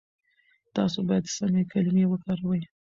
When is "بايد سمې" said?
1.07-1.63